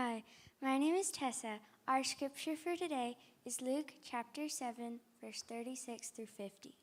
[0.00, 0.22] Hi,
[0.62, 1.58] my name is Tessa.
[1.88, 6.76] Our scripture for today is Luke chapter 7, verse 36 through 50.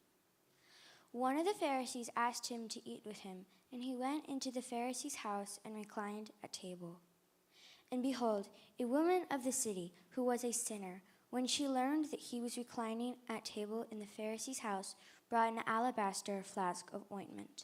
[1.14, 4.62] One of the Pharisees asked him to eat with him, and he went into the
[4.62, 7.00] Pharisee's house and reclined at table.
[7.90, 8.50] And behold,
[8.82, 12.58] a woman of the city, who was a sinner, when she learned that he was
[12.58, 14.94] reclining at table in the Pharisee's house,
[15.30, 17.64] brought an alabaster flask of ointment.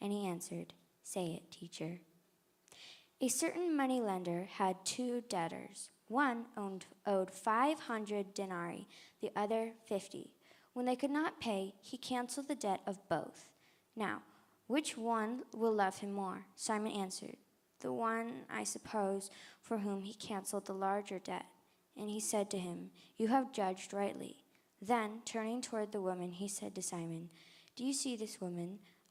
[0.00, 2.00] And he answered, Say it, teacher.
[3.20, 5.90] A certain money lender had two debtors.
[6.08, 8.88] One owned, owed 500 denarii,
[9.20, 10.30] the other 50.
[10.72, 13.46] When they could not pay, he canceled the debt of both.
[13.94, 14.22] Now,
[14.66, 16.46] which one will love him more?
[16.56, 17.36] Simon answered,
[17.80, 21.46] The one, I suppose, for whom he canceled the larger debt.
[21.96, 24.36] And he said to him, You have judged rightly.
[24.80, 27.30] Then, turning toward the woman, he said to Simon,
[27.76, 28.78] Do you see this woman?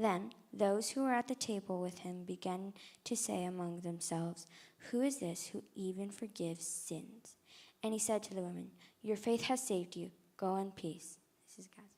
[0.00, 2.72] Then those who were at the table with him began
[3.04, 4.46] to say among themselves,
[4.90, 7.36] Who is this who even forgives sins?
[7.82, 8.70] And he said to the woman,
[9.02, 10.10] Your faith has saved you.
[10.38, 11.18] Go in peace.
[11.46, 11.90] This is God's.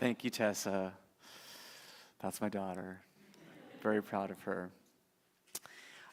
[0.00, 0.92] Thank you, Tessa.
[2.22, 3.00] That's my daughter.
[3.82, 4.70] Very proud of her.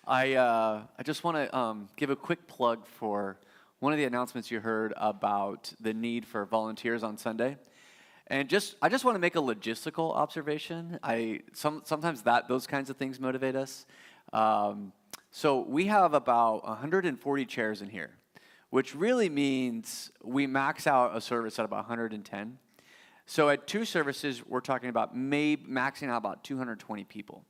[0.06, 3.38] I, uh, I just want to um, give a quick plug for
[3.80, 7.58] one of the announcements you heard about the need for volunteers on Sunday.
[8.28, 10.98] And just, I just want to make a logistical observation.
[11.04, 13.86] I, some, sometimes that, those kinds of things motivate us.
[14.34, 14.94] Um,
[15.30, 18.12] so we have about 140 chairs in here,
[18.70, 22.58] which really means we max out a service at about 110.
[23.28, 27.44] So at two services, we're talking about maybe maxing out about 220 people.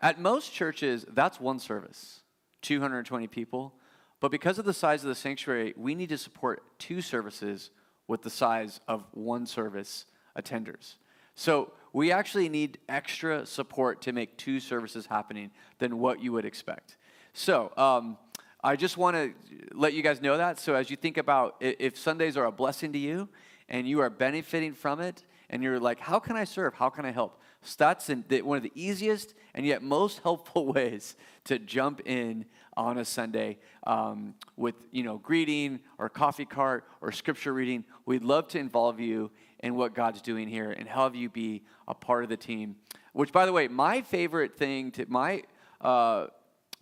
[0.00, 2.22] At most churches, that's one service,
[2.62, 3.74] 220 people.
[4.20, 7.70] But because of the size of the sanctuary, we need to support two services
[8.06, 10.06] with the size of one service
[10.38, 10.94] attenders.
[11.34, 16.44] So we actually need extra support to make two services happening than what you would
[16.44, 16.96] expect.
[17.32, 18.16] So um,
[18.62, 19.34] I just want to
[19.72, 20.58] let you guys know that.
[20.60, 23.28] So as you think about if Sundays are a blessing to you
[23.68, 26.74] and you are benefiting from it, and you're like, how can I serve?
[26.74, 27.40] How can I help?
[27.62, 32.46] So that's one of the easiest and yet most helpful ways to jump in
[32.76, 37.84] on a Sunday um, with you know greeting or coffee cart or scripture reading.
[38.06, 39.30] We'd love to involve you
[39.60, 42.76] in what God's doing here and have you be a part of the team.
[43.12, 45.42] Which, by the way, my favorite thing to my
[45.80, 46.26] uh,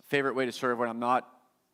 [0.07, 1.29] favorite way to serve when I'm not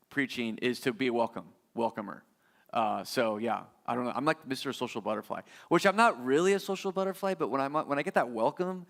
[0.10, 2.24] preaching is to be a welcome welcomer.
[2.72, 4.14] Uh, so yeah, I don't know.
[4.16, 4.74] I'm like Mr.
[4.74, 8.14] Social Butterfly, which I'm not really a social butterfly, but when I when I get
[8.16, 8.86] that welcome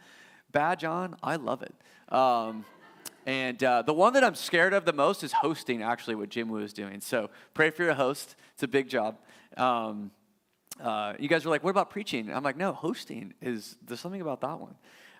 [0.52, 1.74] badge on, I love it.
[2.14, 2.66] Um,
[3.30, 6.50] and uh, the one that I'm scared of the most is hosting, actually, what Jim
[6.50, 7.00] Wu is doing.
[7.00, 8.36] So pray for your host.
[8.56, 9.20] It's a big job.
[9.56, 10.10] Um,
[10.82, 12.34] uh, you guys are like, what about preaching?
[12.34, 14.74] I'm like, no, hosting is, there's something about that one.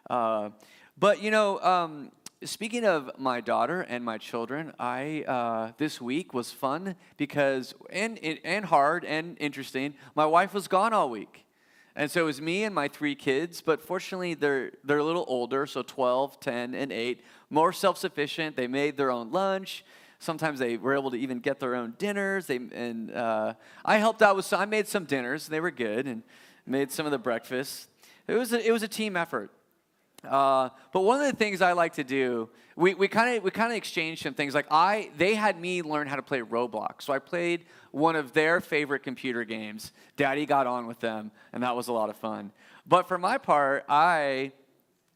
[0.09, 0.50] Uh,
[0.97, 2.12] but, you know, um,
[2.44, 8.18] speaking of my daughter and my children, I, uh, this week was fun because, and,
[8.44, 11.46] and hard and interesting, my wife was gone all week.
[11.99, 15.25] And so it was me and my three kids, but fortunately they're, they're a little
[15.27, 18.55] older, so 12, 10, and 8, more self sufficient.
[18.55, 19.84] They made their own lunch.
[20.17, 22.46] Sometimes they were able to even get their own dinners.
[22.46, 26.07] They, and uh, I helped out with some, I made some dinners, they were good,
[26.07, 26.23] and
[26.66, 27.90] made some of the breakfasts.
[28.29, 29.52] It was a, it was a team effort.
[30.27, 33.71] Uh, but one of the things I like to do, we kind of we kind
[33.71, 34.55] of exchanged some things.
[34.55, 38.33] Like I, they had me learn how to play Roblox, so I played one of
[38.33, 39.91] their favorite computer games.
[40.17, 42.51] Daddy got on with them, and that was a lot of fun.
[42.87, 44.53] But for my part, I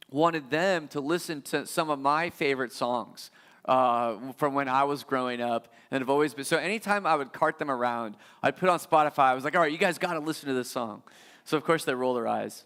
[0.10, 3.32] wanted them to listen to some of my favorite songs
[3.66, 6.46] uh, from when I was growing up, and have always been.
[6.46, 9.26] So anytime I would cart them around, I'd put on Spotify.
[9.26, 11.04] I was like, "All right, you guys got to listen to this song."
[11.46, 12.66] So of course they roll their eyes.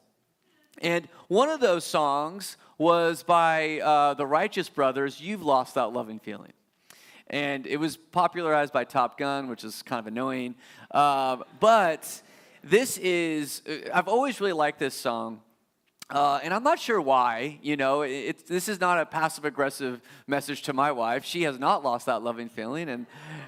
[0.82, 6.20] And one of those songs was by uh, the Righteous Brothers, You've Lost That Loving
[6.20, 6.54] Feeling.
[7.28, 10.56] And it was popularized by Top Gun, which is kind of annoying.
[10.92, 12.22] Uh, but
[12.64, 15.42] this is, uh, I've always really liked this song.
[16.10, 17.60] Uh, and I'm not sure why.
[17.62, 21.26] You know, it, this is not a passive aggressive message to my wife.
[21.26, 23.06] She has not lost that loving feeling, and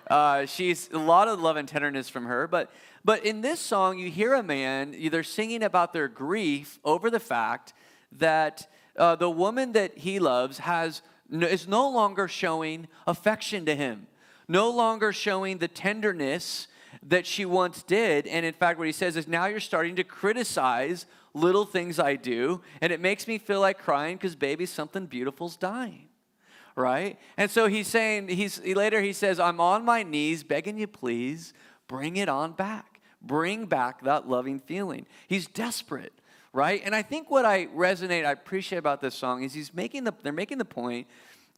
[0.10, 2.48] uh, she's a lot of love and tenderness from her.
[2.48, 2.70] But
[3.04, 7.20] but in this song, you hear a man either singing about their grief over the
[7.20, 7.74] fact
[8.12, 8.68] that
[8.98, 11.02] uh, the woman that he loves has
[11.32, 14.08] is no longer showing affection to him,
[14.48, 16.68] no longer showing the tenderness
[17.04, 18.28] that she once did.
[18.28, 22.16] And in fact, what he says is now you're starting to criticize little things I
[22.16, 26.08] do, and it makes me feel like crying because, baby, something beautiful's dying.
[26.76, 27.20] Right?
[27.38, 31.54] And so he's saying, he's, later he says, I'm on my knees begging you, please
[31.88, 32.89] bring it on back.
[33.22, 35.06] Bring back that loving feeling.
[35.28, 36.14] He's desperate,
[36.54, 36.82] right?
[36.84, 40.14] And I think what I resonate, I appreciate about this song is he's making the,
[40.24, 41.08] they're making the point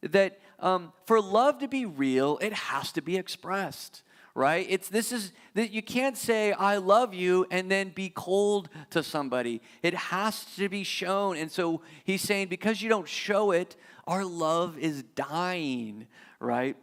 [0.02, 4.02] that um, for love to be real, it has to be expressed
[4.34, 4.66] right?
[4.68, 9.02] It's this is that you can't say I love you and then be cold to
[9.02, 9.60] somebody.
[9.82, 11.36] It has to be shown.
[11.36, 13.76] And so he's saying because you don't show it,
[14.06, 16.06] our love is dying,
[16.40, 16.76] right?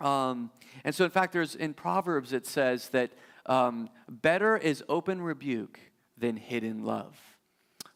[0.00, 0.50] Um,
[0.84, 3.10] and so in fact, there's in Proverbs it says that
[3.46, 5.80] um, better is open rebuke
[6.16, 7.16] than hidden love,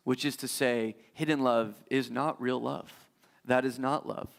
[0.05, 2.93] which is to say, hidden love is not real love.
[3.45, 4.31] That is not love.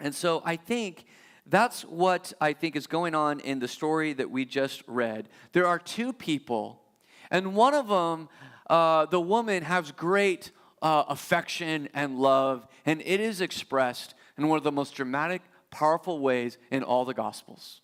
[0.00, 1.06] And so I think
[1.46, 5.28] that's what I think is going on in the story that we just read.
[5.52, 6.82] There are two people,
[7.30, 8.28] and one of them,
[8.68, 10.50] uh, the woman, has great
[10.82, 16.20] uh, affection and love, and it is expressed in one of the most dramatic, powerful
[16.20, 17.80] ways in all the Gospels.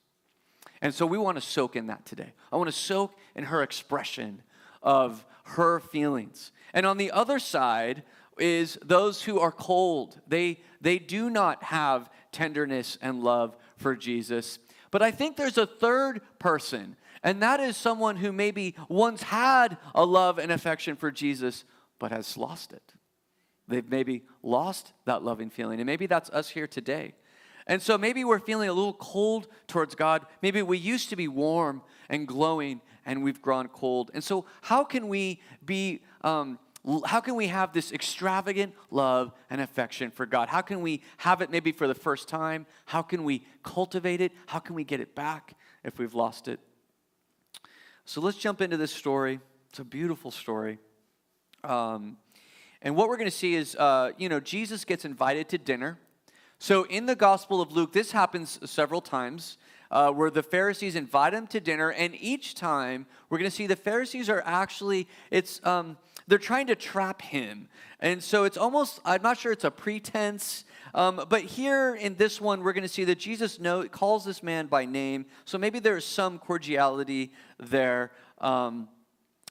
[0.84, 2.34] And so we want to soak in that today.
[2.52, 4.42] I want to soak in her expression
[4.82, 6.52] of her feelings.
[6.74, 8.02] And on the other side
[8.36, 10.20] is those who are cold.
[10.28, 14.58] They, they do not have tenderness and love for Jesus.
[14.90, 19.78] But I think there's a third person, and that is someone who maybe once had
[19.94, 21.64] a love and affection for Jesus,
[21.98, 22.92] but has lost it.
[23.66, 27.14] They've maybe lost that loving feeling, and maybe that's us here today.
[27.66, 30.26] And so maybe we're feeling a little cold towards God.
[30.42, 34.10] Maybe we used to be warm and glowing, and we've grown cold.
[34.12, 36.58] And so, how can we be um,
[37.06, 40.48] how can we have this extravagant love and affection for God?
[40.48, 42.66] How can we have it maybe for the first time?
[42.84, 44.32] How can we cultivate it?
[44.46, 46.60] How can we get it back if we've lost it?
[48.04, 49.40] So let's jump into this story.
[49.70, 50.78] It's a beautiful story.
[51.62, 52.18] Um,
[52.82, 55.98] and what we're going to see is, uh, you know, Jesus gets invited to dinner.
[56.64, 59.58] So in the Gospel of Luke, this happens several times.
[59.90, 63.68] Uh, where the Pharisees invite him to dinner, and each time we're going to see
[63.68, 67.68] the Pharisees are actually it's um, they're trying to trap him.
[68.00, 70.64] And so it's almost, I'm not sure it's a pretense.
[70.94, 74.42] Um, but here in this one, we're going to see that Jesus know, calls this
[74.42, 75.26] man by name.
[75.44, 78.10] So maybe there's some cordiality there.
[78.38, 78.88] Um,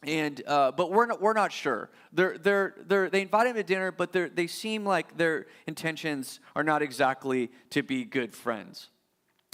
[0.07, 1.89] and uh, but we're not, we're not sure.
[2.11, 6.63] They're, they're, they're, they invite him to dinner, but they seem like their intentions are
[6.63, 8.89] not exactly to be good friends.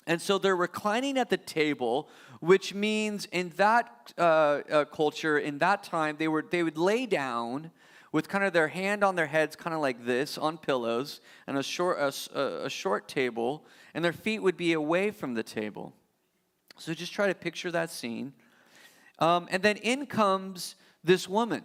[0.08, 2.10] And so they're reclining at the table,
[2.40, 7.06] which means in that uh, uh, culture, in that time, they, were, they would lay
[7.06, 7.72] down
[8.12, 11.58] with kind of their hand on their heads, kind of like this, on pillows, and
[11.58, 15.94] a short, a, a short table, and their feet would be away from the table.
[16.78, 18.34] So just try to picture that scene.
[19.20, 21.64] Um, and then in comes this woman,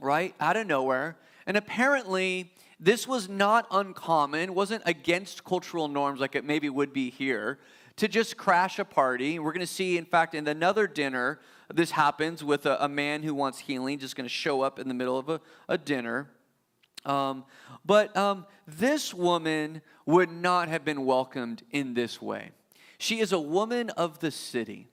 [0.00, 1.16] right, out of nowhere.
[1.46, 7.10] And apparently, this was not uncommon, wasn't against cultural norms like it maybe would be
[7.10, 7.58] here,
[7.96, 9.38] to just crash a party.
[9.38, 11.40] We're going to see, in fact, in another dinner,
[11.72, 14.88] this happens with a, a man who wants healing, just going to show up in
[14.88, 16.30] the middle of a, a dinner.
[17.04, 17.44] Um,
[17.84, 22.50] but um, this woman would not have been welcomed in this way.
[22.98, 24.88] She is a woman of the city,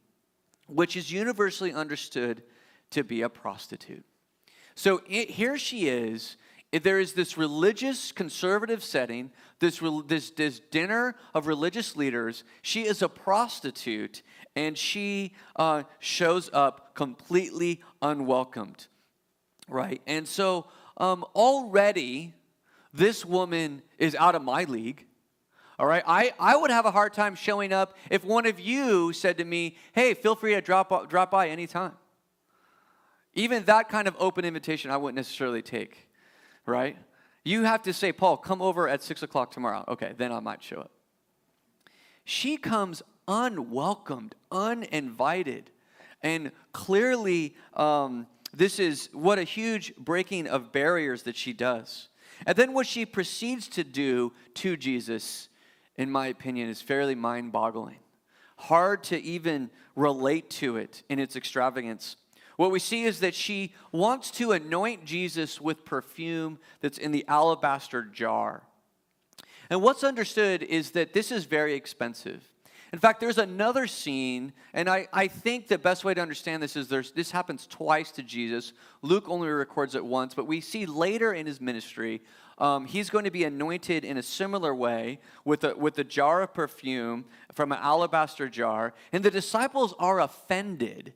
[0.67, 2.43] which is universally understood
[2.91, 4.05] to be a prostitute.
[4.75, 6.37] So it, here she is
[6.83, 12.43] there is this religious conservative setting, this, this, this dinner of religious leaders.
[12.61, 14.21] She is a prostitute
[14.55, 18.87] and she uh, shows up completely unwelcomed,
[19.69, 20.01] right?
[20.05, 20.67] And so
[20.97, 22.33] um, already
[22.93, 25.05] this woman is out of my league.
[25.77, 29.11] All right, I, I would have a hard time showing up if one of you
[29.13, 31.93] said to me, hey, feel free to drop, drop by anytime.
[33.33, 36.05] Even that kind of open invitation I wouldn't necessarily take
[36.65, 36.97] right?
[37.43, 39.83] You have to say, Paul, come over at six o'clock tomorrow.
[39.87, 40.91] Okay, then I might show up.
[42.23, 45.69] She comes unwelcomed, uninvited,
[46.23, 52.09] and clearly um, this is what a huge breaking of barriers that she does.
[52.47, 55.49] And then what she proceeds to do to Jesus,
[55.97, 57.99] in my opinion, is fairly mind boggling.
[58.57, 62.15] Hard to even relate to it in its extravagance.
[62.57, 67.25] What we see is that she wants to anoint Jesus with perfume that's in the
[67.27, 68.63] alabaster jar.
[69.69, 72.49] And what's understood is that this is very expensive.
[72.93, 76.77] In fact, there's another scene, and I, I think the best way to understand this
[76.77, 78.71] is there's, this happens twice to Jesus.
[79.01, 82.21] Luke only records it once, but we see later in his ministry,
[82.57, 86.41] um, he's going to be anointed in a similar way with a, with a jar
[86.41, 91.13] of perfume from an alabaster jar, and the disciples are offended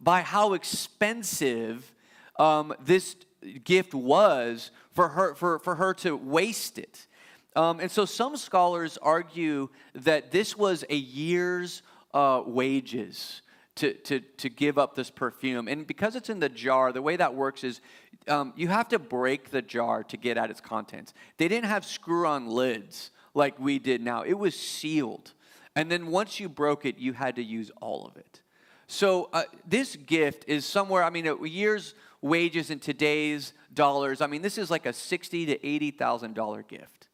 [0.00, 1.92] by how expensive
[2.38, 3.16] um, this
[3.64, 7.06] gift was for her, for, for her to waste it.
[7.54, 11.82] Um, and so some scholars argue that this was a year's
[12.14, 13.42] uh, wages
[13.76, 15.66] to, to, to give up this perfume.
[15.68, 17.80] And because it's in the jar, the way that works is
[18.28, 21.14] um, you have to break the jar to get at its contents.
[21.38, 25.32] They didn't have screw on lids like we did now, it was sealed.
[25.74, 28.42] And then once you broke it, you had to use all of it.
[28.86, 34.20] So uh, this gift is somewhere, I mean, a year's wages in today's dollars.
[34.20, 37.08] I mean, this is like a sixty to eighty thousand dollar gift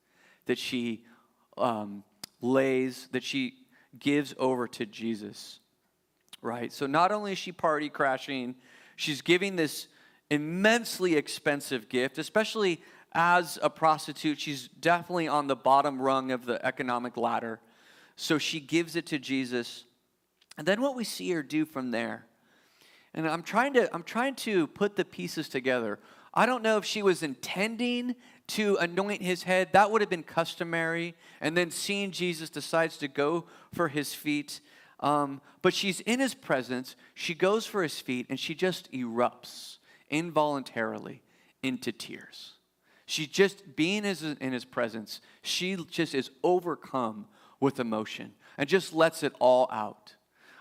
[0.46, 1.04] that she
[1.56, 2.02] um,
[2.40, 3.54] lays, that she
[3.96, 5.60] gives over to Jesus.
[6.40, 6.72] Right?
[6.72, 8.54] So not only is she party crashing,
[8.96, 9.88] she's giving this
[10.30, 12.80] immensely expensive gift, especially
[13.12, 14.38] as a prostitute.
[14.40, 17.60] She's definitely on the bottom rung of the economic ladder.
[18.16, 19.84] So she gives it to Jesus.
[20.56, 22.26] And then what we see her do from there.
[23.14, 25.98] And I'm trying to I'm trying to put the pieces together.
[26.34, 28.14] I don't know if she was intending
[28.48, 29.70] to anoint his head.
[29.72, 31.14] That would have been customary.
[31.40, 34.60] And then seeing Jesus decides to go for his feet.
[35.00, 36.96] Um, but she's in his presence.
[37.14, 39.78] She goes for his feet and she just erupts
[40.10, 41.22] involuntarily
[41.62, 42.54] into tears.
[43.06, 47.26] She just, being in his presence, she just is overcome
[47.60, 50.14] with emotion and just lets it all out.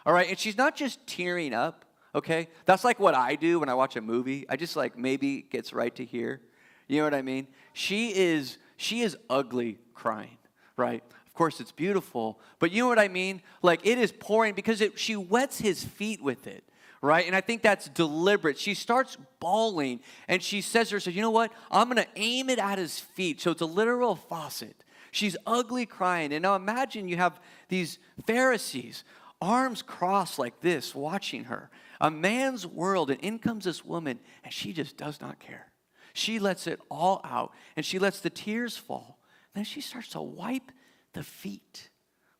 [0.06, 1.84] All right, and she's not just tearing up,
[2.16, 2.48] okay?
[2.66, 4.46] That's like what I do when I watch a movie.
[4.48, 6.40] I just like maybe gets right to here.
[6.88, 7.48] You know what I mean?
[7.74, 10.38] She is she is ugly crying,
[10.78, 11.04] right?
[11.38, 13.44] Course it's beautiful, but you know what I mean?
[13.62, 16.64] Like it is pouring because it, she wets his feet with it
[17.00, 17.28] right?
[17.28, 18.58] And I think that's deliberate.
[18.58, 21.52] She starts bawling and she says to herself, You know what?
[21.70, 23.40] I'm going to aim it at his feet.
[23.40, 24.84] So it's a literal faucet.
[25.12, 26.34] She's ugly crying.
[26.34, 27.40] And now imagine you have
[27.70, 29.04] these Pharisees,
[29.40, 31.70] arms crossed like this, watching her.
[32.02, 35.72] A man's world, and in comes this woman, and she just does not care.
[36.14, 39.20] She lets it all out and she lets the tears fall.
[39.54, 40.72] Then she starts to wipe
[41.18, 41.90] the feet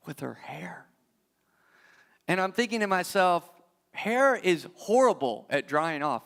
[0.06, 0.86] with her hair.
[2.28, 3.50] And I'm thinking to myself,
[3.92, 6.22] hair is horrible at drying off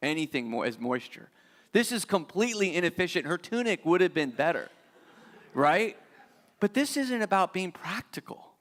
[0.00, 1.30] anything as moisture.
[1.72, 3.26] This is completely inefficient.
[3.26, 4.68] Her tunic would have been better,
[5.52, 5.96] right?
[6.60, 8.52] But this isn't about being practical.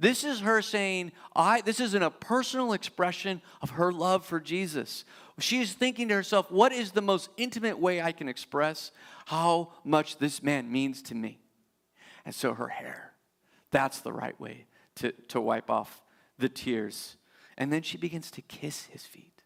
[0.00, 5.04] This is her saying, I, this isn't a personal expression of her love for Jesus.
[5.38, 8.90] She's thinking to herself, what is the most intimate way I can express
[9.26, 11.38] how much this man means to me?
[12.24, 13.12] And so her hair,
[13.70, 16.02] that's the right way to, to wipe off
[16.38, 17.16] the tears.
[17.56, 19.42] And then she begins to kiss his feet.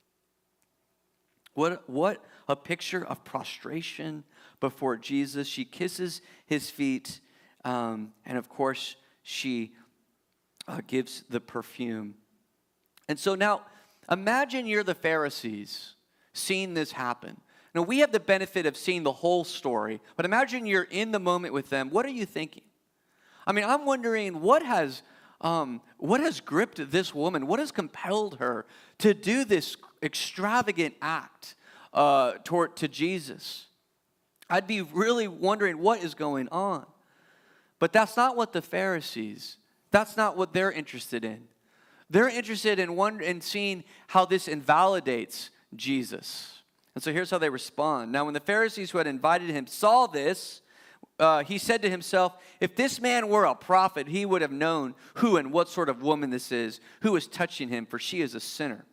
[1.54, 4.24] What, what a picture of prostration
[4.60, 5.46] before Jesus.
[5.46, 7.20] She kisses his feet,
[7.64, 9.72] um, and of course, she
[10.66, 12.14] uh, gives the perfume.
[13.08, 13.62] And so now,
[14.10, 15.94] Imagine you're the Pharisees
[16.32, 17.40] seeing this happen.
[17.74, 21.18] Now, we have the benefit of seeing the whole story, but imagine you're in the
[21.18, 21.90] moment with them.
[21.90, 22.63] What are you thinking?
[23.46, 25.02] I mean, I'm wondering what has,
[25.40, 27.46] um, what has gripped this woman?
[27.46, 28.66] What has compelled her
[28.98, 31.54] to do this extravagant act
[31.92, 33.66] uh, toward to Jesus?
[34.48, 36.86] I'd be really wondering what is going on.
[37.78, 39.58] But that's not what the Pharisees,
[39.90, 41.48] that's not what they're interested in.
[42.10, 46.62] They're interested in, one, in seeing how this invalidates Jesus.
[46.94, 48.12] And so here's how they respond.
[48.12, 50.62] Now, when the Pharisees who had invited him saw this,
[51.18, 54.94] uh, he said to himself, If this man were a prophet, he would have known
[55.14, 58.34] who and what sort of woman this is, who is touching him, for she is
[58.34, 58.84] a sinner.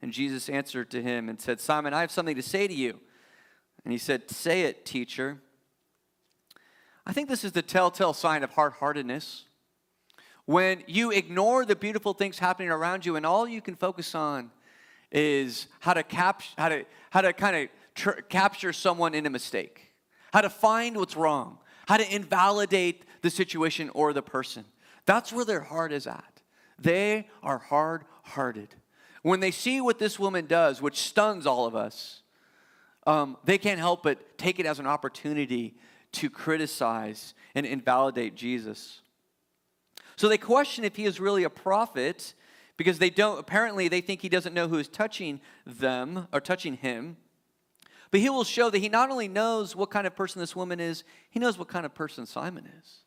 [0.00, 2.98] And Jesus answered to him and said, Simon, I have something to say to you.
[3.84, 5.40] And he said, Say it, teacher.
[7.06, 9.44] I think this is the telltale sign of hard heartedness.
[10.44, 14.50] When you ignore the beautiful things happening around you and all you can focus on
[15.10, 19.30] is how to, cap- how to, how to kind of tr- capture someone in a
[19.30, 19.91] mistake,
[20.32, 24.64] how to find what's wrong, how to invalidate the situation or the person.
[25.06, 26.40] That's where their heart is at.
[26.78, 28.74] They are hard hearted.
[29.22, 32.22] when they see what this woman does, which stuns all of us,
[33.06, 35.74] um, they can't help but take it as an opportunity
[36.12, 39.00] to criticize and invalidate Jesus.
[40.16, 42.34] So they question if he is really a prophet
[42.76, 46.76] because they don't, apparently, they think he doesn't know who is touching them or touching
[46.76, 47.16] him.
[48.12, 50.78] But he will show that he not only knows what kind of person this woman
[50.78, 52.98] is, he knows what kind of person Simon is.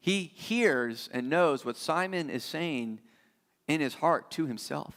[0.00, 3.00] He hears and knows what Simon is saying
[3.68, 4.96] in his heart to himself.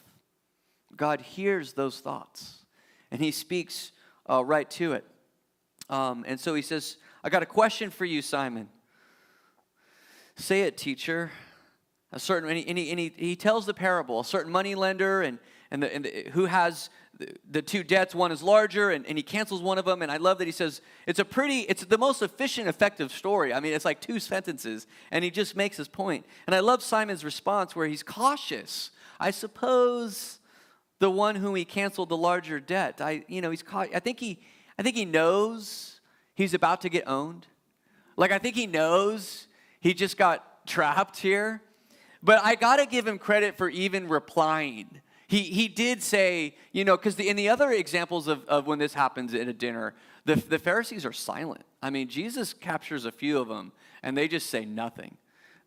[0.95, 2.65] God hears those thoughts
[3.11, 3.91] and he speaks
[4.27, 5.05] uh, right to it.
[5.89, 8.69] Um, and so he says, I got a question for you, Simon.
[10.35, 11.31] Say it, teacher.
[12.11, 15.21] A certain, and he, and he, and he, tells the parable, a certain money lender
[15.21, 15.37] and,
[15.69, 16.89] and, the, and the, who has
[17.49, 20.01] the, two debts, one is larger, and, and he cancels one of them.
[20.01, 23.53] And I love that he says, it's a pretty, it's the most efficient, effective story.
[23.53, 26.25] I mean, it's like two sentences, and he just makes his point.
[26.47, 28.91] And I love Simon's response where he's cautious.
[29.19, 30.39] I suppose
[30.99, 34.19] the one whom he canceled the larger debt, I, you know, he's, caught I think
[34.19, 34.39] he,
[34.77, 35.99] I think he knows
[36.35, 37.47] he's about to get owned.
[38.15, 39.47] Like, I think he knows
[39.79, 41.61] he just got trapped here.
[42.21, 45.01] But I got to give him credit for even replying.
[45.29, 48.95] He, he did say, you know, because in the other examples of, of when this
[48.95, 49.93] happens in a dinner,
[50.25, 51.61] the, the Pharisees are silent.
[51.83, 53.71] I mean, Jesus captures a few of them
[54.01, 55.17] and they just say nothing.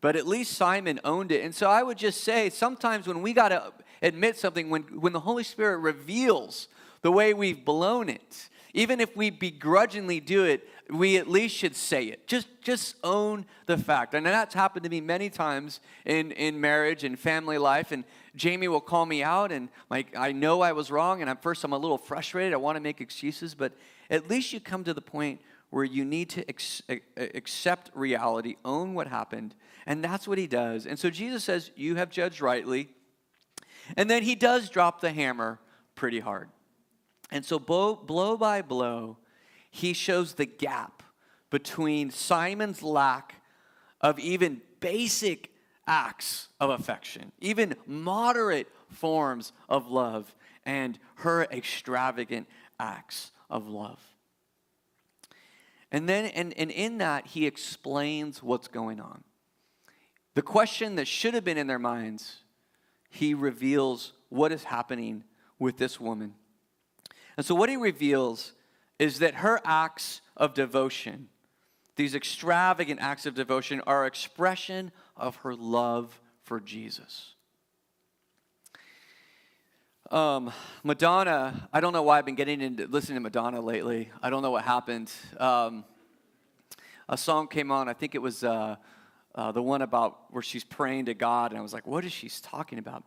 [0.01, 1.45] But at least Simon owned it.
[1.45, 5.13] And so I would just say sometimes when we got to admit something, when, when
[5.13, 6.67] the Holy Spirit reveals
[7.03, 11.75] the way we've blown it, even if we begrudgingly do it, we at least should
[11.75, 12.27] say it.
[12.27, 14.15] Just, just own the fact.
[14.15, 17.93] And that's happened to me many times in, in marriage and family life.
[17.93, 21.21] And Jamie will call me out, and like I know I was wrong.
[21.21, 22.55] And at first, I'm a little frustrated.
[22.55, 23.73] I want to make excuses, but
[24.11, 26.83] at least you come to the point where you need to ex-
[27.17, 29.55] accept reality, own what happened,
[29.87, 30.87] and that's what he does.
[30.87, 32.89] And so Jesus says, "You have judged rightly,"
[33.97, 35.59] and then he does drop the hammer
[35.95, 36.49] pretty hard.
[37.31, 39.17] And so, blow, blow by blow,
[39.73, 41.03] he shows the gap
[41.51, 43.43] between Simon's lack
[44.03, 45.51] of even basic
[45.87, 52.47] acts of affection, even moderate forms of love, and her extravagant
[52.79, 53.99] acts of love.
[55.91, 59.25] And then, and, and in that, he explains what's going on.
[60.35, 62.37] The question that should have been in their minds,
[63.09, 65.25] he reveals what is happening
[65.59, 66.35] with this woman.
[67.37, 68.53] And so, what he reveals
[69.03, 71.29] is that her acts of devotion,
[71.97, 77.35] these extravagant acts of devotion, are expression of her love for Jesus.
[80.09, 80.53] Um,
[80.85, 84.09] Madonna, I don't know why I've been getting into listening to Madonna lately.
[84.23, 85.11] I don't know what happened.
[85.37, 85.85] Um,
[87.09, 88.77] a song came on, I think it was uh,
[89.35, 92.13] uh, the one about where she's praying to God, and I was like, what is
[92.13, 93.03] she talking about?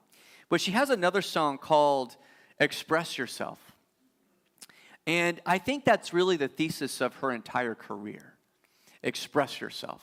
[0.49, 2.17] But she has another song called
[2.59, 3.74] Express Yourself.
[5.07, 8.33] And I think that's really the thesis of her entire career
[9.03, 10.01] express yourself.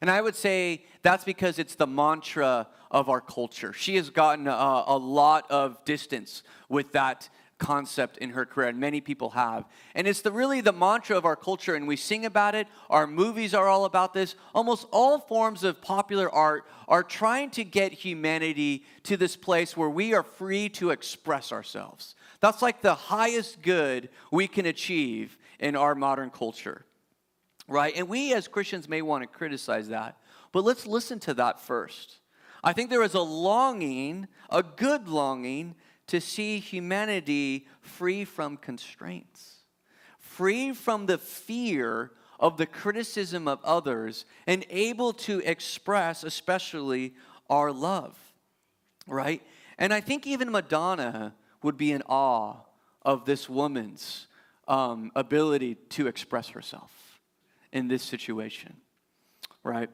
[0.00, 3.72] And I would say that's because it's the mantra of our culture.
[3.72, 8.78] She has gotten a, a, lot of distance with that concept in her career, and
[8.78, 9.64] many people have.
[9.94, 12.68] And it's the, really the mantra of our culture, and we sing about it.
[12.90, 14.36] Our movies are all about this.
[14.54, 19.90] Almost all forms of popular art are trying to get humanity to this place where
[19.90, 22.14] we are free to express ourselves.
[22.44, 26.84] That's like the highest good we can achieve in our modern culture,
[27.66, 27.94] right?
[27.96, 30.18] And we as Christians may want to criticize that,
[30.52, 32.18] but let's listen to that first.
[32.62, 35.74] I think there is a longing, a good longing,
[36.08, 39.60] to see humanity free from constraints,
[40.18, 47.14] free from the fear of the criticism of others, and able to express, especially,
[47.48, 48.18] our love,
[49.06, 49.40] right?
[49.78, 52.56] And I think even Madonna would be in awe
[53.02, 54.26] of this woman's
[54.68, 57.20] um, ability to express herself
[57.72, 58.76] in this situation,
[59.62, 59.90] right?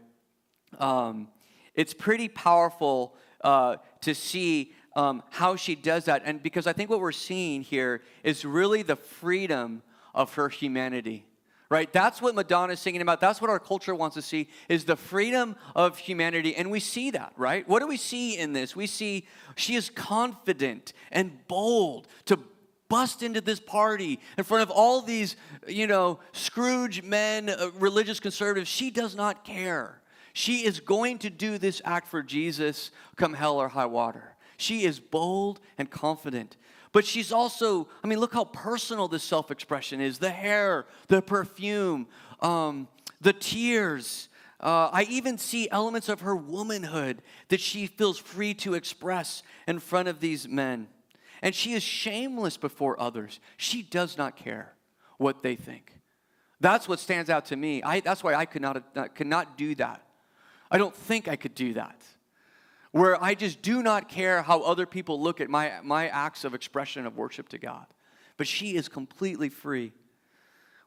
[0.78, 1.28] Um,
[1.74, 6.22] it's pretty powerful uh, to see um, how she does that.
[6.24, 9.83] And because I think what we're seeing here is really the freedom
[10.14, 11.24] of her humanity
[11.70, 11.90] right?
[11.92, 13.20] That's what madonna is singing about.
[13.20, 16.54] That's what our culture wants to see is the freedom of humanity.
[16.54, 17.66] And we see that right?
[17.66, 18.76] What do we see in this?
[18.76, 22.38] We see she is confident and bold to
[22.88, 25.37] bust into this party in front of all these
[25.68, 28.68] you know scrooge men uh, religious conservatives.
[28.68, 30.02] She does not care.
[30.33, 34.37] She is going to do this act for jesus come hell or high water.
[34.56, 36.56] She is bold and confident
[36.92, 41.22] but she's also, I mean, look how personal this self expression is the hair, the
[41.22, 42.07] perfume,
[42.40, 42.88] um,
[43.20, 44.29] the tears,
[44.62, 49.81] Uh, I even see elements of her womanhood that she feels free to express in
[49.81, 50.88] front of these men.
[51.42, 53.40] And she is shameless before others.
[53.57, 54.74] She does not care
[55.16, 55.92] what they think.
[56.61, 57.83] That's what stands out to me.
[57.83, 60.03] I, that's why I could not, could not do that.
[60.70, 61.96] I don't think I could do that.
[62.92, 66.55] Where I just do not care how other people look at my, my acts of
[66.55, 67.87] expression of worship to God.
[68.37, 69.92] But she is completely free.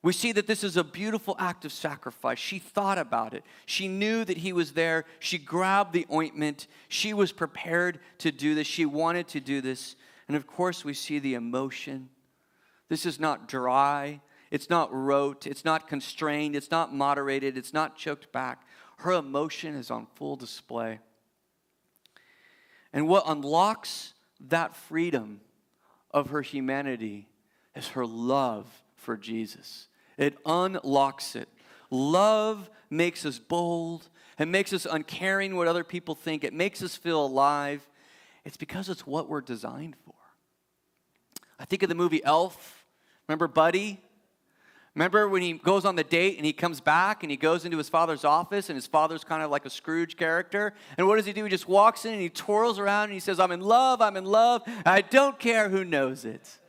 [0.02, 2.38] We see that this is a beautiful act of sacrifice.
[2.38, 3.46] She thought about it.
[3.66, 5.06] She knew that he was there.
[5.20, 6.68] She grabbed the ointment.
[6.90, 8.68] She was prepared to do this.
[8.68, 9.96] She wanted to do this.
[10.28, 12.10] And of course, we see the emotion.
[12.90, 14.20] This is not dry.
[14.52, 15.48] It's not rote.
[15.48, 16.58] It's not constrained.
[16.58, 17.58] It's not moderated.
[17.58, 18.68] It's not choked back.
[18.98, 21.00] Her emotion is on full display.
[22.94, 24.14] And what unlocks
[24.50, 25.42] that freedom
[26.12, 27.28] of her humanity
[27.76, 29.88] is her love for Jesus.
[30.18, 31.50] It unlocks it.
[31.90, 34.10] Love makes us bold.
[34.38, 36.44] It makes us uncaring what other people think.
[36.44, 37.88] It makes us feel alive.
[38.46, 40.14] It's because it's what we're designed for.
[41.60, 42.86] I think of the movie Elf.
[43.28, 44.02] Remember Buddy?
[44.96, 47.78] Remember when he goes on the date and he comes back and he goes into
[47.78, 50.74] his father's office and his father's kind of like a Scrooge character?
[50.98, 51.44] And what does he do?
[51.44, 54.16] He just walks in and he twirls around and he says, I'm in love, I'm
[54.18, 56.60] in love, I don't care who knows it.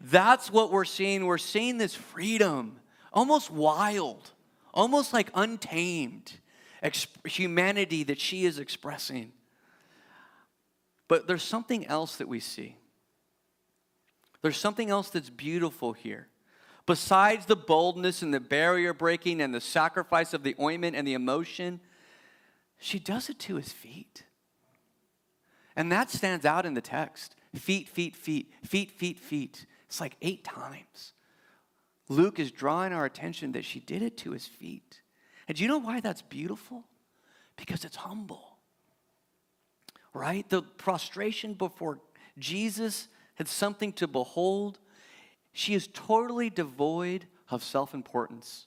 [0.00, 1.26] That's what we're seeing.
[1.26, 2.78] We're seeing this freedom,
[3.12, 4.30] almost wild,
[4.72, 6.32] almost like untamed
[6.80, 9.32] exp- humanity that she is expressing.
[11.08, 12.76] But there's something else that we see.
[14.46, 16.28] There's something else that's beautiful here.
[16.86, 21.14] Besides the boldness and the barrier breaking and the sacrifice of the ointment and the
[21.14, 21.80] emotion,
[22.78, 24.22] she does it to his feet.
[25.74, 29.66] And that stands out in the text feet, feet, feet, feet, feet, feet.
[29.88, 31.12] It's like eight times.
[32.08, 35.00] Luke is drawing our attention that she did it to his feet.
[35.48, 36.84] And do you know why that's beautiful?
[37.56, 38.58] Because it's humble.
[40.14, 40.48] Right?
[40.48, 41.98] The prostration before
[42.38, 44.78] Jesus had something to behold.
[45.52, 48.66] She is totally devoid of self importance.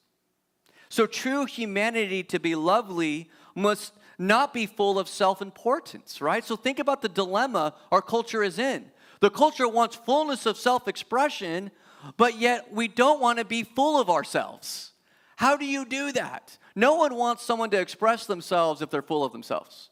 [0.90, 6.44] So, true humanity to be lovely must not be full of self importance, right?
[6.44, 8.86] So, think about the dilemma our culture is in.
[9.20, 11.72] The culture wants fullness of self expression,
[12.18, 14.92] but yet we don't want to be full of ourselves.
[15.36, 16.58] How do you do that?
[16.76, 19.90] No one wants someone to express themselves if they're full of themselves.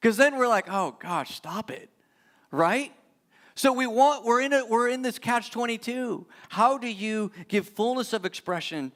[0.00, 1.90] Because then we're like, oh gosh, stop it,
[2.50, 2.92] right?
[3.58, 6.24] So we want we're in it we're in this catch 22.
[6.48, 8.92] How do you give fullness of expression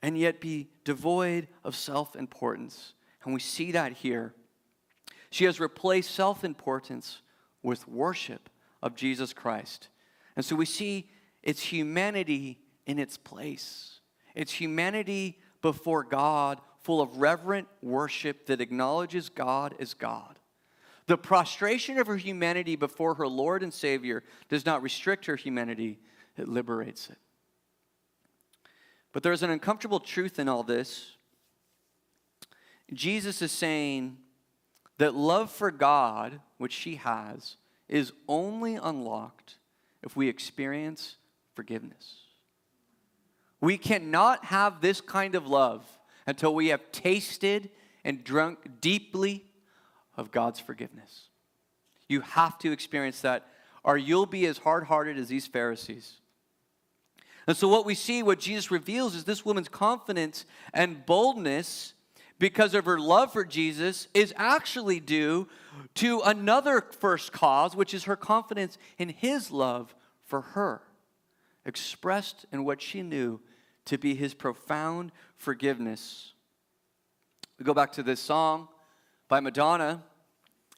[0.00, 2.94] and yet be devoid of self-importance?
[3.22, 4.32] And we see that here.
[5.28, 7.20] She has replaced self-importance
[7.62, 8.48] with worship
[8.82, 9.88] of Jesus Christ.
[10.34, 11.10] And so we see
[11.42, 14.00] it's humanity in its place.
[14.34, 20.39] It's humanity before God, full of reverent worship that acknowledges God as God.
[21.10, 25.98] The prostration of her humanity before her Lord and Savior does not restrict her humanity,
[26.36, 27.18] it liberates it.
[29.10, 31.16] But there's an uncomfortable truth in all this.
[32.92, 34.18] Jesus is saying
[34.98, 37.56] that love for God, which she has,
[37.88, 39.56] is only unlocked
[40.04, 41.16] if we experience
[41.56, 42.18] forgiveness.
[43.60, 45.84] We cannot have this kind of love
[46.28, 47.70] until we have tasted
[48.04, 49.49] and drunk deeply
[50.20, 51.30] of God's forgiveness.
[52.06, 53.46] You have to experience that,
[53.82, 56.18] or you'll be as hard hearted as these Pharisees.
[57.46, 61.94] And so, what we see, what Jesus reveals, is this woman's confidence and boldness
[62.38, 65.48] because of her love for Jesus is actually due
[65.94, 69.94] to another first cause, which is her confidence in his love
[70.26, 70.82] for her,
[71.64, 73.40] expressed in what she knew
[73.86, 76.34] to be his profound forgiveness.
[77.58, 78.68] We go back to this song
[79.30, 80.02] by Madonna,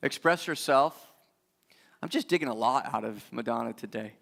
[0.03, 1.13] Express Yourself.
[2.03, 4.13] I'm just digging a lot out of Madonna today.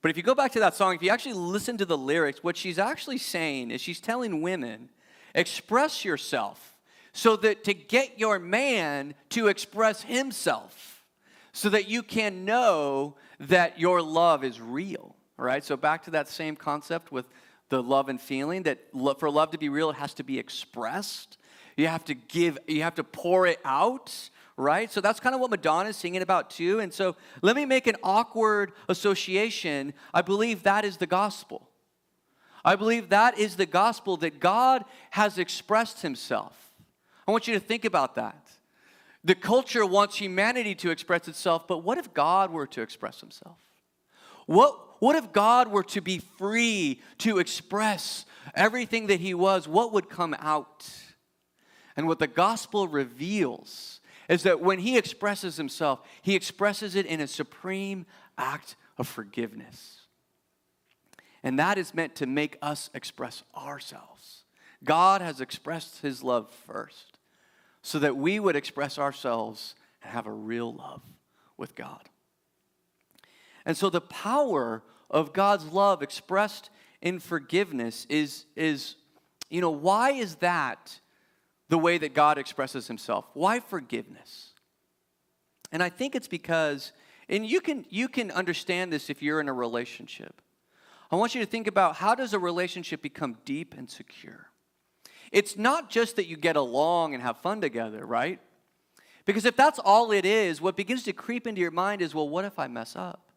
[0.00, 2.42] But if you go back to that song, if you actually listen to the lyrics,
[2.42, 4.88] what she's actually saying is she's telling women
[5.34, 6.76] Express yourself
[7.12, 11.04] so that to get your man to express himself
[11.52, 15.14] so that you can know that your love is real.
[15.38, 17.26] All right, so back to that same concept with
[17.68, 18.78] the love and feeling that
[19.18, 21.38] for love to be real, it has to be expressed.
[21.76, 24.90] You have to give, you have to pour it out, right?
[24.90, 26.80] So that's kind of what Madonna is singing about too.
[26.80, 29.94] And so let me make an awkward association.
[30.12, 31.68] I believe that is the gospel.
[32.64, 36.72] I believe that is the gospel that God has expressed himself.
[37.26, 38.50] I want you to think about that.
[39.24, 43.58] The culture wants humanity to express itself, but what if God were to express himself?
[44.46, 49.92] What, what if God were to be free to express everything that he was, what
[49.92, 50.88] would come out?
[51.96, 57.20] And what the gospel reveals is that when he expresses himself, he expresses it in
[57.20, 58.06] a supreme
[58.38, 60.02] act of forgiveness.
[61.42, 64.44] And that is meant to make us express ourselves.
[64.84, 67.18] God has expressed his love first
[67.82, 71.02] so that we would express ourselves and have a real love
[71.56, 72.08] with God.
[73.64, 78.96] And so the power of God's love expressed in forgiveness is, is
[79.50, 80.98] you know, why is that
[81.72, 83.24] the way that God expresses himself?
[83.32, 84.50] Why forgiveness?
[85.72, 86.92] And I think it's because,
[87.30, 90.42] and you can, you can understand this if you're in a relationship.
[91.10, 94.50] I want you to think about how does a relationship become deep and secure?
[95.30, 98.38] It's not just that you get along and have fun together, right?
[99.24, 102.28] Because if that's all it is, what begins to creep into your mind is, well,
[102.28, 103.32] what if I mess up?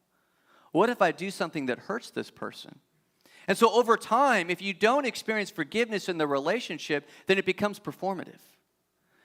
[0.73, 2.79] What if I do something that hurts this person?
[3.47, 7.79] And so over time, if you don't experience forgiveness in the relationship, then it becomes
[7.79, 8.39] performative.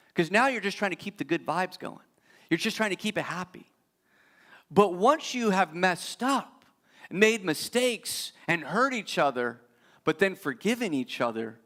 [0.09, 1.99] Because now you're just trying to keep the good vibes going,
[2.51, 3.71] you're just trying to keep it happy.
[4.71, 6.65] But once you have messed up,
[7.11, 9.61] made mistakes, and hurt each other,
[10.05, 11.59] but then forgiven each other,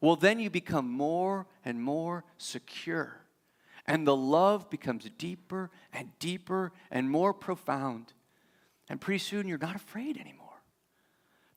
[0.00, 3.20] well, then you become more and more secure.
[3.86, 8.12] And the love becomes deeper and deeper and more profound.
[8.88, 10.47] And pretty soon you're not afraid anymore.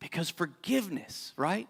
[0.02, 1.70] Because forgiveness, right,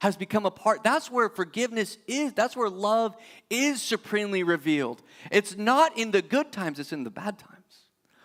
[0.00, 0.82] has become a part.
[0.82, 2.32] That's where forgiveness is.
[2.32, 3.14] That's where love
[3.50, 5.02] is supremely revealed.
[5.30, 7.54] It's not in the good times, it's in the bad times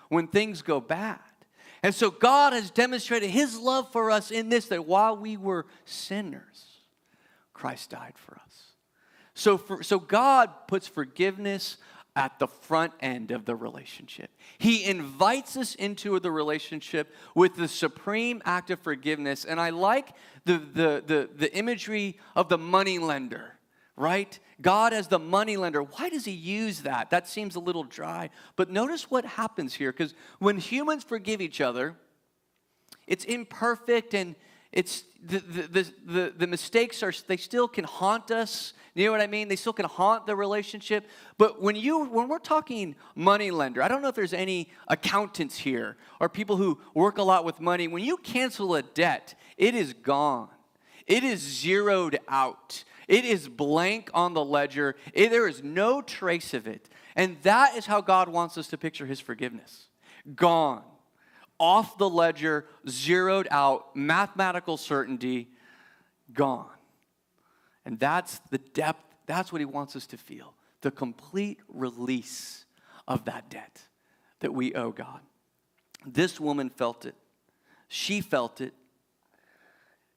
[0.07, 1.19] when things go bad.
[1.81, 5.65] And so God has demonstrated his love for us in this that while we were
[5.85, 6.65] sinners,
[7.53, 8.63] Christ died for us.
[9.33, 11.77] So, for, so God puts forgiveness
[12.15, 14.29] at the front end of the relationship.
[14.57, 19.45] He invites us into the relationship with the supreme act of forgiveness.
[19.45, 20.13] And I like
[20.45, 23.57] the, the, the, the imagery of the money lender,
[23.95, 24.37] right?
[24.61, 25.81] God as the money lender.
[25.81, 27.09] Why does he use that?
[27.11, 28.29] That seems a little dry.
[28.55, 31.95] But notice what happens here, because when humans forgive each other,
[33.07, 34.35] it's imperfect and
[34.71, 38.73] it's the, the, the, the, mistakes are they still can haunt us.
[38.93, 39.47] You know what i mean?
[39.47, 41.07] They still can haunt the relationship.
[41.37, 45.57] But when you when we're talking money lender i don't know if there's any accountants
[45.57, 47.87] here or people who work a lot with money.
[47.87, 50.49] When you cancel a debt it is gone.
[51.07, 52.83] It is zeroed out.
[53.07, 54.95] It is blank on the ledger.
[55.13, 56.87] It, there is no trace of it.
[57.15, 59.87] And that is how god wants us to picture his forgiveness.
[60.35, 60.83] Gone
[61.59, 65.49] off the ledger, zeroed out, mathematical certainty,
[66.33, 66.69] gone.
[67.85, 72.65] And that's the depth, that's what he wants us to feel the complete release
[73.07, 73.81] of that debt
[74.39, 75.19] that we owe God.
[76.05, 77.15] This woman felt it.
[77.89, 78.73] She felt it.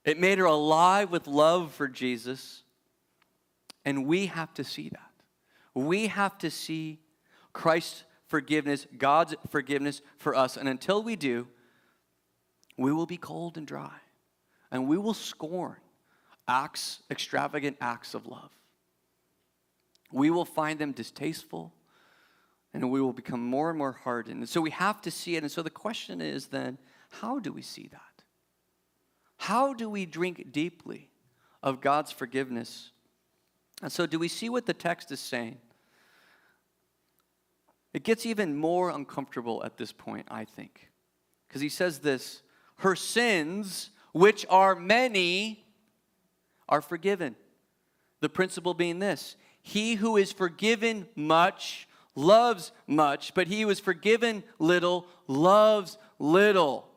[0.05, 2.63] It made her alive with love for Jesus.
[3.85, 5.11] And we have to see that.
[5.75, 7.01] We have to see
[7.53, 10.57] Christ forgiveness, God's forgiveness for us.
[10.57, 11.47] And until we do,
[12.79, 13.99] we will be cold and dry.
[14.71, 15.77] And we will scorn
[16.49, 18.51] acts, extravagant acts of love.
[20.11, 21.75] We will find them distasteful
[22.73, 24.39] and we will become more and more hardened.
[24.39, 25.43] And so we have to see it.
[25.43, 26.79] And so the question is then,
[27.11, 28.25] how do we see that?
[29.37, 31.11] How do we drink deeply
[31.63, 32.93] of God's forgiveness?
[33.83, 35.59] And so, do we see what the text is saying?
[37.93, 40.89] It gets even more uncomfortable at this point, I think.
[41.49, 42.43] Because he says this
[42.77, 45.65] her sins, which are many,
[46.69, 47.37] are forgiven.
[48.21, 53.81] The principle being this He who is forgiven much loves much, but he who is
[53.81, 56.89] forgiven little loves little.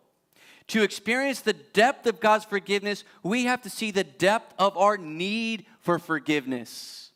[0.68, 4.98] To experience the depth of God's forgiveness, we have to see the depth of our
[4.98, 7.12] need for forgiveness.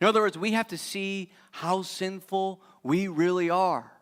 [0.00, 3.92] In other words, we have to see how sinful we really are.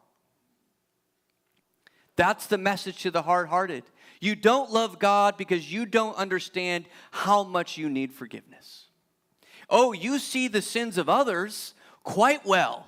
[2.17, 3.85] That's the message to the hard hearted.
[4.21, 8.87] You don't love God because you don't understand how much you need forgiveness.
[9.71, 12.87] Oh, you see the sins of others quite well,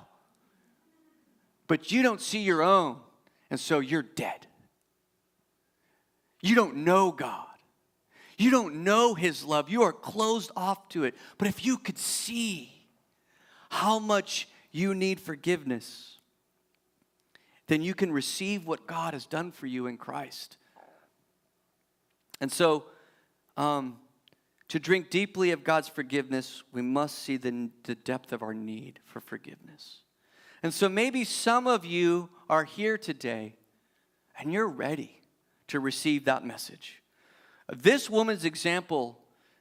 [1.67, 2.97] but you don't see your own,
[3.49, 4.47] and so you're dead.
[6.41, 7.45] You don't know God.
[8.37, 9.69] You don't know His love.
[9.69, 11.15] You are closed off to it.
[11.37, 12.73] But if you could see
[13.69, 16.17] how much you need forgiveness,
[17.67, 20.57] then you can receive what God has done for you in Christ.
[22.39, 22.85] And so,
[23.57, 23.97] um,
[24.69, 28.99] to drink deeply of God's forgiveness, we must see the, the depth of our need
[29.05, 29.99] for forgiveness.
[30.63, 33.55] And so, maybe some of you are here today
[34.39, 35.21] and you're ready
[35.67, 37.01] to receive that message.
[37.71, 39.19] This woman's example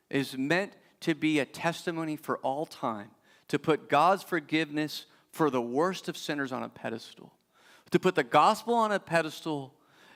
[0.08, 3.10] is meant to be a testimony for all time,
[3.50, 7.32] to put God's forgiveness for the worst of sinners on a pedestal,
[7.90, 9.74] to put the gospel on a pedestal,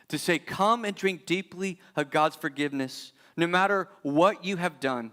[0.08, 5.10] to say, Come and drink deeply of God's forgiveness, no matter what you have done.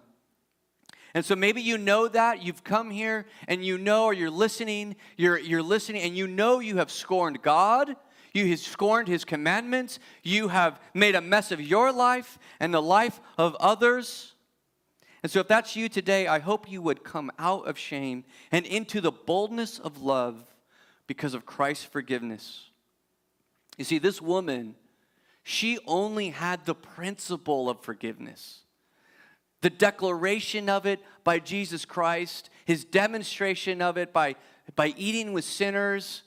[1.15, 4.95] And so maybe you know that you've come here and you know, or you're listening,
[5.17, 7.95] you're, you're listening, and you know you have scorned God,
[8.33, 12.81] you have scorned His commandments, you have made a mess of your life and the
[12.81, 14.30] life of others.
[15.23, 18.65] And so, if that's you today, I hope you would come out of shame and
[18.65, 20.43] into the boldness of love
[21.05, 22.69] because of Christ's forgiveness.
[23.77, 24.75] You see, this woman,
[25.43, 28.61] she only had the principle of forgiveness,
[29.61, 34.35] the declaration of it by Jesus Christ, his demonstration of it by,
[34.75, 36.23] by eating with sinners,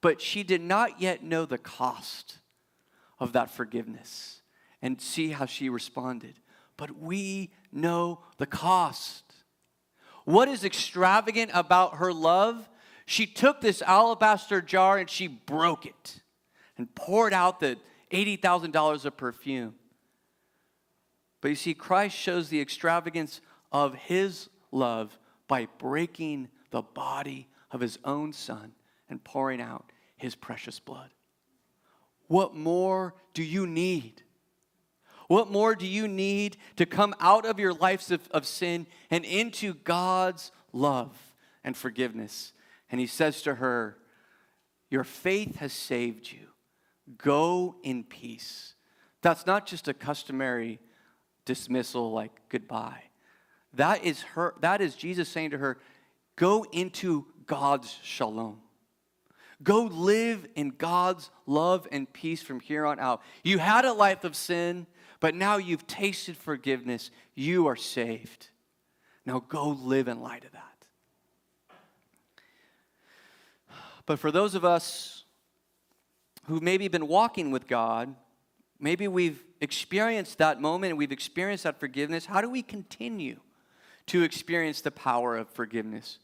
[0.00, 2.38] but she did not yet know the cost
[3.20, 4.42] of that forgiveness
[4.80, 6.34] and see how she responded.
[6.76, 9.24] But we know the cost.
[10.24, 12.68] What is extravagant about her love?
[13.06, 16.20] She took this alabaster jar and she broke it
[16.78, 17.78] and poured out the
[18.10, 19.74] $80,000 of perfume.
[21.40, 23.40] But you see, Christ shows the extravagance
[23.72, 28.72] of his love by breaking the body of his own son
[29.08, 31.10] and pouring out his precious blood.
[32.28, 34.22] What more do you need?
[35.28, 39.24] What more do you need to come out of your lives of, of sin and
[39.24, 41.16] into God's love
[41.64, 42.52] and forgiveness?
[42.90, 43.98] And he says to her,
[44.90, 46.48] Your faith has saved you.
[47.18, 48.74] Go in peace.
[49.22, 50.80] That's not just a customary
[51.44, 53.02] dismissal like goodbye.
[53.74, 55.78] That is her that is Jesus saying to her,
[56.36, 58.58] go into God's shalom.
[59.62, 63.22] Go live in God's love and peace from here on out.
[63.44, 64.86] You had a life of sin,
[65.20, 67.10] but now you've tasted forgiveness.
[67.34, 68.48] You are saved.
[69.24, 70.72] Now go live in light of that.
[74.04, 75.24] But for those of us
[76.46, 78.14] who've maybe been walking with God,
[78.80, 83.38] maybe we've experienced that moment and we've experienced that forgiveness, how do we continue
[84.06, 86.18] to experience the power of forgiveness?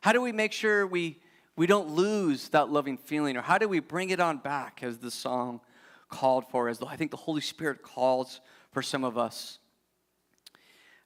[0.00, 1.18] How do we make sure we,
[1.56, 3.36] we don't lose that loving feeling?
[3.36, 5.60] Or how do we bring it on back as the song
[6.14, 8.40] called for, as I think the Holy Spirit calls
[8.70, 9.58] for some of us.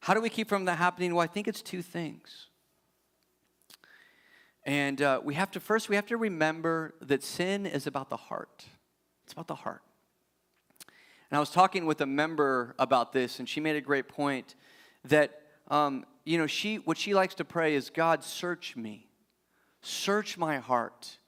[0.00, 1.14] How do we keep from that happening?
[1.14, 2.46] Well, I think it's two things.
[4.64, 8.16] And uh, we have to, first, we have to remember that sin is about the
[8.16, 8.66] heart.
[9.24, 9.82] It's about the heart.
[11.30, 14.54] And I was talking with a member about this, and she made a great point
[15.04, 19.07] that, um, you know, she, what she likes to pray is, God, search me,
[19.88, 21.18] search my heart.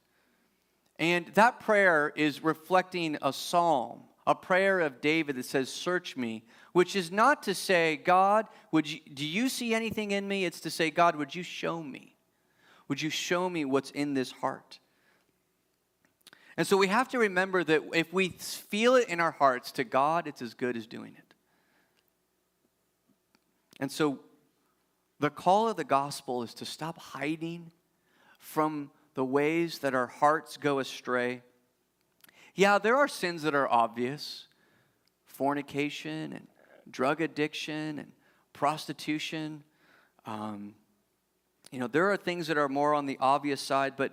[0.98, 6.44] And that prayer is reflecting a psalm, a prayer of David that says, Search me,
[6.72, 10.44] which is not to say, God, would you, do you see anything in me?
[10.44, 12.16] It's to say, God, would you show me?
[12.88, 14.78] Would you show me what's in this heart?
[16.56, 19.84] And so we have to remember that if we feel it in our hearts to
[19.84, 21.34] God, it's as good as doing it.
[23.80, 24.18] And so
[25.18, 27.72] the call of the gospel is to stop hiding
[28.40, 31.42] from the ways that our hearts go astray.
[32.54, 34.48] Yeah, there are sins that are obvious
[35.26, 36.46] fornication and
[36.90, 38.12] drug addiction and
[38.52, 39.62] prostitution.
[40.26, 40.74] Um,
[41.70, 44.12] you know, there are things that are more on the obvious side, but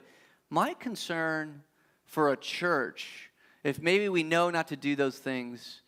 [0.49, 1.63] my concern
[2.05, 3.31] for a church,
[3.63, 5.81] if maybe we know not to do those things,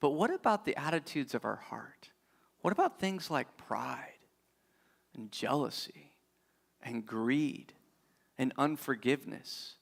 [0.00, 2.10] but what about the attitudes of our heart?
[2.60, 4.18] What about things like pride
[5.14, 6.12] and jealousy
[6.82, 7.72] and greed
[8.38, 9.74] and unforgiveness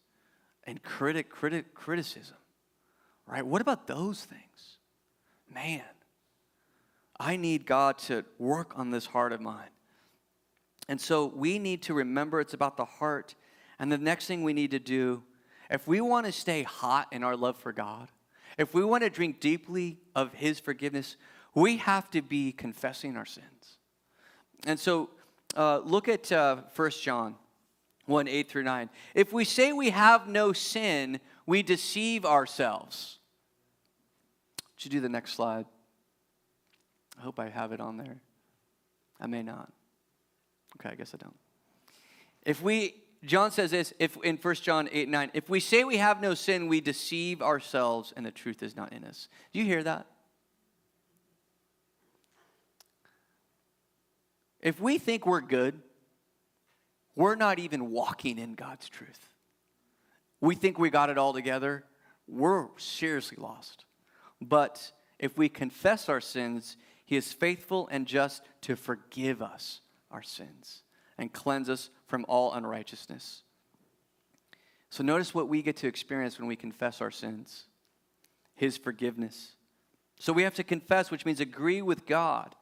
[0.64, 2.36] and critic, critic, criticism,
[3.26, 3.44] right?
[3.44, 4.78] What about those things?
[5.52, 5.82] Man,
[7.18, 9.68] I need God to work on this heart of mine.
[10.88, 13.34] And so we need to remember it's about the heart.
[13.78, 15.22] And the next thing we need to do,
[15.70, 18.08] if we want to stay hot in our love for God,
[18.58, 21.16] if we want to drink deeply of His forgiveness,
[21.54, 23.78] we have to be confessing our sins.
[24.66, 25.10] And so
[25.56, 27.36] uh, look at uh, 1 John
[28.06, 28.90] 1 8 through 9.
[29.14, 33.18] If we say we have no sin, we deceive ourselves.
[34.76, 35.66] Would you do the next slide?
[37.18, 38.16] I hope I have it on there.
[39.20, 39.72] I may not.
[40.78, 41.36] Okay, I guess I don't.
[42.44, 45.96] If we, John says this if in 1 John 8 9, if we say we
[45.98, 49.28] have no sin, we deceive ourselves and the truth is not in us.
[49.52, 50.06] Do you hear that?
[54.60, 55.80] If we think we're good,
[57.16, 59.30] we're not even walking in God's truth.
[60.40, 61.84] We think we got it all together,
[62.26, 63.84] we're seriously lost.
[64.40, 70.22] But if we confess our sins, He is faithful and just to forgive us our
[70.22, 70.82] sins
[71.18, 73.42] and cleanse us from all unrighteousness.
[74.90, 77.64] So notice what we get to experience when we confess our sins
[78.54, 79.56] His forgiveness.
[80.18, 82.54] So we have to confess, which means agree with God.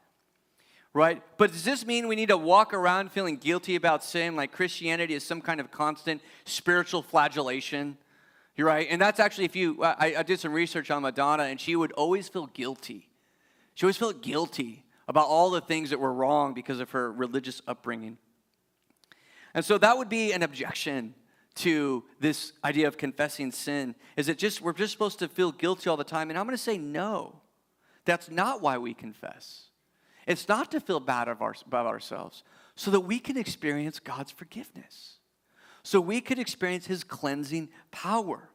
[0.94, 1.22] Right?
[1.38, 5.14] But does this mean we need to walk around feeling guilty about sin, like Christianity
[5.14, 7.96] is some kind of constant spiritual flagellation?
[8.56, 8.86] You're right.
[8.90, 11.92] And that's actually, if you, I, I did some research on Madonna, and she would
[11.92, 13.08] always feel guilty.
[13.74, 17.62] She always felt guilty about all the things that were wrong because of her religious
[17.66, 18.18] upbringing.
[19.54, 21.14] And so that would be an objection
[21.54, 25.90] to this idea of confessing sin is it just we're just supposed to feel guilty
[25.90, 27.40] all the time and i'm going to say no
[28.04, 29.68] that's not why we confess
[30.26, 32.44] it's not to feel bad about ourselves
[32.74, 35.18] so that we can experience god's forgiveness
[35.82, 38.48] so we could experience his cleansing power.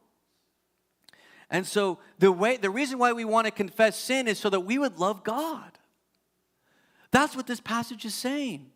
[1.50, 4.60] And so the way the reason why we want to confess sin is so that
[4.60, 5.72] we would love God.
[7.10, 8.70] That's what this passage is saying.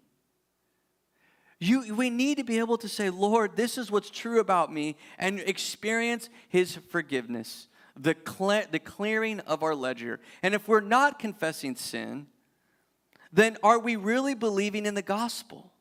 [1.58, 4.96] You, we need to be able to say, Lord, this is what's true about me,
[5.16, 10.18] and experience His forgiveness, the, cle- the clearing of our ledger.
[10.42, 12.26] And if we're not confessing sin,
[13.32, 15.72] then are we really believing in the gospel?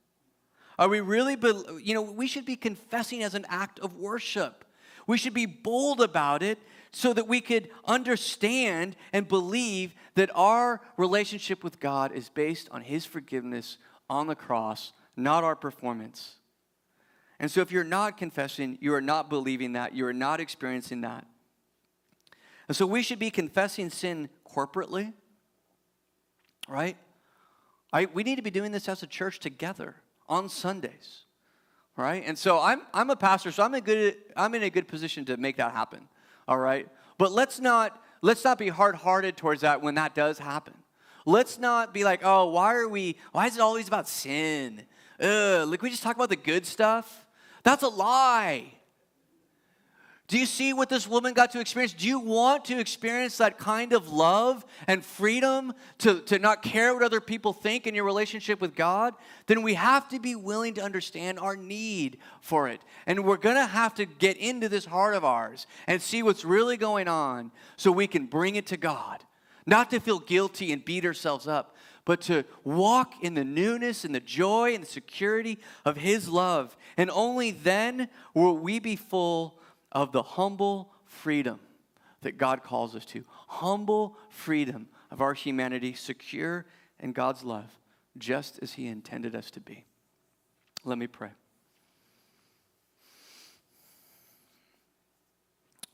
[0.80, 4.66] Are we really, be, you know, we should be confessing as an act of worship.
[5.06, 6.58] We should be bold about it
[6.92, 12.82] so that we could understand and believe that our relationship with God is based on
[12.82, 13.78] His forgiveness
[14.10, 16.36] on the cross, not our performance.
[17.40, 21.02] And so if you're not confessing, you are not believing that, you are not experiencing
[21.02, 21.26] that.
[22.68, 25.14] And so we should be confessing sin corporately,
[26.68, 26.98] right?
[27.94, 29.96] We need to be doing this as a church together
[30.30, 31.22] on Sundays.
[31.98, 32.24] Right?
[32.26, 35.26] And so I'm, I'm a pastor, so I'm, a good, I'm in a good position
[35.26, 36.08] to make that happen.
[36.48, 36.88] All right?
[37.18, 40.74] But let's not, let's not be hard hearted towards that when that does happen.
[41.26, 44.84] Let's not be like, oh, why are we, why is it always about sin?
[45.20, 47.28] Ugh, like we just talk about the good stuff?
[47.64, 48.74] That's a lie.
[50.32, 51.92] Do you see what this woman got to experience?
[51.92, 56.94] Do you want to experience that kind of love and freedom to, to not care
[56.94, 59.14] what other people think in your relationship with God?
[59.48, 62.80] Then we have to be willing to understand our need for it.
[63.06, 66.46] And we're going to have to get into this heart of ours and see what's
[66.46, 69.26] really going on so we can bring it to God.
[69.66, 71.76] Not to feel guilty and beat ourselves up,
[72.06, 76.78] but to walk in the newness and the joy and the security of His love.
[76.96, 79.58] And only then will we be full
[79.92, 81.60] of the humble freedom
[82.22, 83.24] that God calls us to.
[83.48, 86.66] Humble freedom of our humanity, secure
[87.00, 87.70] in God's love,
[88.18, 89.86] just as He intended us to be.
[90.84, 91.30] Let me pray.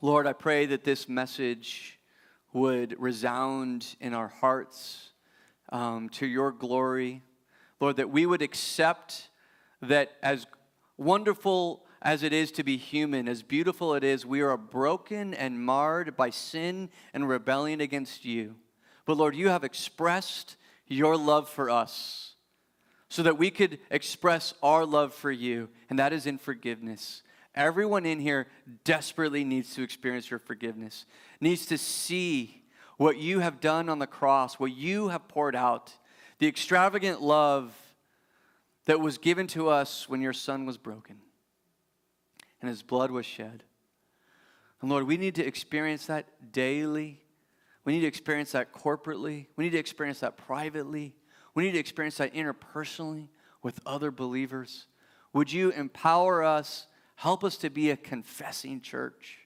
[0.00, 1.98] Lord, I pray that this message
[2.52, 5.10] would resound in our hearts
[5.70, 7.22] um, to your glory.
[7.80, 9.28] Lord, that we would accept
[9.82, 10.46] that as
[10.96, 15.64] wonderful as it is to be human, as beautiful it is, we are broken and
[15.64, 18.54] marred by sin and rebellion against you.
[19.04, 22.34] But Lord, you have expressed your love for us
[23.08, 27.22] so that we could express our love for you, and that is in forgiveness.
[27.54, 28.46] Everyone in here
[28.84, 31.04] desperately needs to experience your forgiveness,
[31.40, 32.62] needs to see
[32.96, 35.92] what you have done on the cross, what you have poured out,
[36.38, 37.74] the extravagant love
[38.84, 41.18] that was given to us when your son was broken
[42.60, 43.64] and his blood was shed.
[44.80, 47.20] And Lord, we need to experience that daily.
[47.84, 49.46] We need to experience that corporately.
[49.56, 51.14] We need to experience that privately.
[51.54, 53.28] We need to experience that interpersonally
[53.62, 54.86] with other believers.
[55.32, 56.86] Would you empower us,
[57.16, 59.38] help us to be a confessing church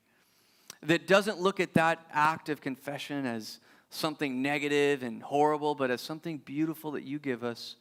[0.83, 6.01] that doesn't look at that act of confession as something negative and horrible, but as
[6.01, 7.77] something beautiful that you give us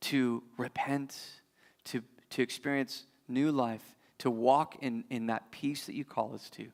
[0.00, 1.18] to repent,
[1.84, 6.50] to, to experience new life to walk in, in that peace that you call us
[6.50, 6.66] to,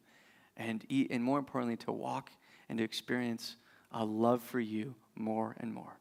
[0.57, 2.31] and, and more importantly, to walk
[2.69, 3.57] and to experience
[3.93, 5.99] a love for you more and more.